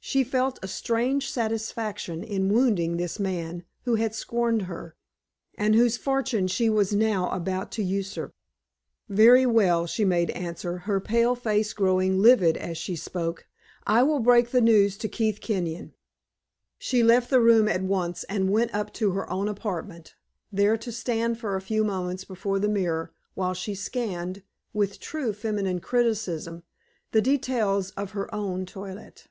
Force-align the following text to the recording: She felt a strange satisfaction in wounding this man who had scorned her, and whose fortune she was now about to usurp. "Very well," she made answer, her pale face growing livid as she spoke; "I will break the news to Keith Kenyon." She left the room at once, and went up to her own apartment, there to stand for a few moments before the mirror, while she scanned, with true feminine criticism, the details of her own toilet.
She 0.00 0.22
felt 0.22 0.60
a 0.62 0.68
strange 0.68 1.28
satisfaction 1.28 2.22
in 2.22 2.48
wounding 2.48 2.96
this 2.96 3.18
man 3.18 3.64
who 3.82 3.96
had 3.96 4.14
scorned 4.14 4.62
her, 4.62 4.94
and 5.56 5.74
whose 5.74 5.96
fortune 5.96 6.46
she 6.46 6.70
was 6.70 6.92
now 6.94 7.28
about 7.30 7.72
to 7.72 7.82
usurp. 7.82 8.30
"Very 9.08 9.44
well," 9.44 9.84
she 9.88 10.04
made 10.04 10.30
answer, 10.30 10.78
her 10.78 11.00
pale 11.00 11.34
face 11.34 11.72
growing 11.72 12.22
livid 12.22 12.56
as 12.56 12.78
she 12.78 12.94
spoke; 12.94 13.48
"I 13.84 14.04
will 14.04 14.20
break 14.20 14.50
the 14.50 14.60
news 14.60 14.96
to 14.98 15.08
Keith 15.08 15.40
Kenyon." 15.40 15.92
She 16.78 17.02
left 17.02 17.28
the 17.28 17.40
room 17.40 17.66
at 17.66 17.82
once, 17.82 18.22
and 18.28 18.48
went 18.52 18.72
up 18.72 18.92
to 18.94 19.10
her 19.10 19.28
own 19.28 19.48
apartment, 19.48 20.14
there 20.52 20.76
to 20.76 20.92
stand 20.92 21.40
for 21.40 21.56
a 21.56 21.60
few 21.60 21.82
moments 21.82 22.24
before 22.24 22.60
the 22.60 22.68
mirror, 22.68 23.12
while 23.34 23.54
she 23.54 23.74
scanned, 23.74 24.44
with 24.72 25.00
true 25.00 25.32
feminine 25.32 25.80
criticism, 25.80 26.62
the 27.10 27.20
details 27.20 27.90
of 27.96 28.12
her 28.12 28.32
own 28.32 28.64
toilet. 28.66 29.26